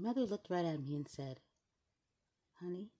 [0.00, 1.40] My mother looked right at me and said,
[2.60, 2.90] Honey,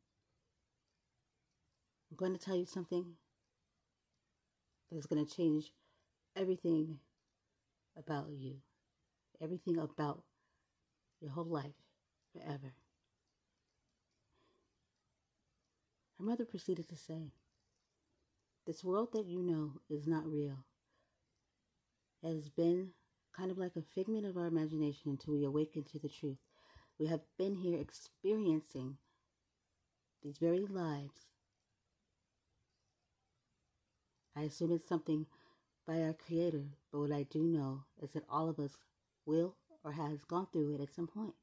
[2.11, 3.15] I'm going to tell you something
[4.91, 5.73] that is going to change
[6.35, 6.99] everything
[7.97, 8.57] about you,
[9.41, 10.25] everything about
[11.21, 11.77] your whole life
[12.33, 12.75] forever.
[16.19, 17.31] Her mother proceeded to say,
[18.67, 20.65] This world that you know is not real.
[22.25, 22.89] It has been
[23.37, 26.39] kind of like a figment of our imagination until we awaken to the truth.
[26.99, 28.97] We have been here experiencing
[30.23, 31.29] these very lives.
[34.37, 35.27] I assume it's something
[35.87, 38.77] by our Creator, but what I do know is that all of us
[39.27, 41.35] will or has gone through it at some point.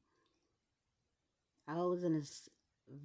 [1.66, 2.22] I was in a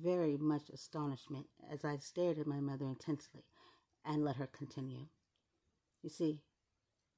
[0.02, 3.46] very much astonishment as I stared at my mother intensely
[4.06, 5.08] and let her continue.
[6.04, 6.42] You see,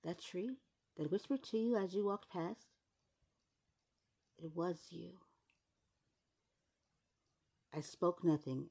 [0.03, 0.57] that tree
[0.97, 2.67] that whispered to you as you walked past,
[4.37, 5.11] it was you.
[7.73, 8.67] I spoke nothing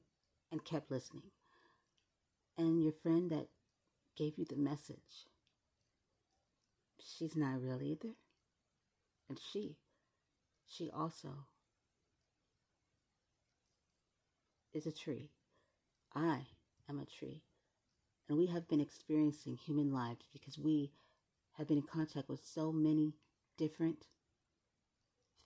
[0.51, 1.31] and kept listening.
[2.57, 3.47] And your friend that
[4.15, 5.27] gave you the message,
[6.99, 8.13] she's not real either.
[9.27, 9.77] And she,
[10.67, 11.47] she also
[14.73, 15.31] is a tree.
[16.15, 16.41] I
[16.89, 17.43] am a tree.
[18.29, 20.91] And we have been experiencing human lives because we
[21.57, 23.13] have been in contact with so many
[23.57, 24.05] different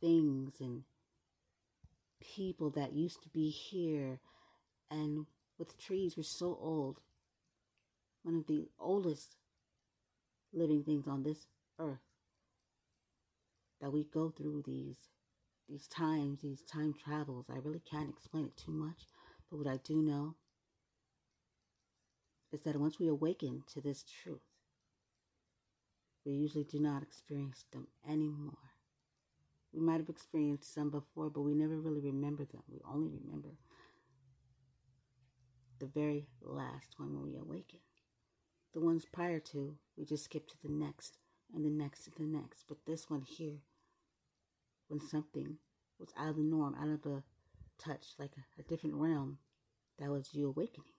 [0.01, 0.83] things and
[2.19, 4.19] people that used to be here.
[4.89, 5.25] And
[5.57, 6.99] with trees, we're so old.
[8.23, 9.35] One of the oldest
[10.53, 11.47] living things on this
[11.79, 11.99] earth
[13.81, 14.97] that we go through these
[15.69, 17.47] these times, these time travels.
[17.49, 19.05] I really can't explain it too much,
[19.49, 20.35] but what I do know
[22.53, 24.39] is that once we awaken to this truth,
[26.25, 28.76] we usually do not experience them anymore.
[29.77, 32.63] We might have experienced some before, but we never really remember them.
[32.67, 33.49] We only remember
[35.79, 37.77] the very last one when we awaken.
[38.73, 41.19] The ones prior to, we just skip to the next
[41.53, 42.63] and the next and the next.
[42.67, 43.59] But this one here,
[44.87, 45.57] when something
[45.99, 47.21] was out of the norm, out of a
[47.77, 49.37] touch, like a, a different realm,
[49.99, 50.89] that was you awakening.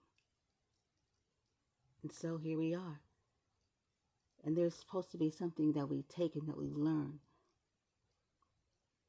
[2.01, 3.01] And so here we are.
[4.45, 7.19] And there's supposed to be something that we take and that we learn.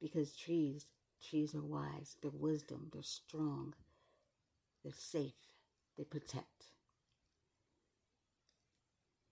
[0.00, 0.87] Because trees,
[1.22, 3.75] trees are wise, they're wisdom, they're strong,
[4.83, 5.34] they're safe,
[5.99, 6.66] they protect.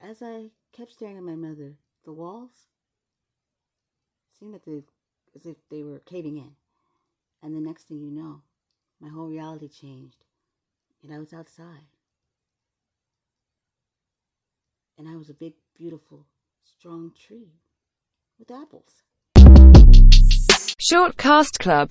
[0.01, 1.75] As I kept staring at my mother,
[2.05, 2.69] the walls
[4.39, 4.84] seemed they,
[5.34, 6.53] as if they were caving in.
[7.43, 8.43] And the next thing you know,
[9.00, 10.25] my whole reality changed.
[11.03, 11.87] And I was outside.
[14.97, 16.27] And I was a big, beautiful,
[16.65, 17.53] strong tree
[18.39, 19.03] with apples.
[20.81, 21.87] Shortcast Club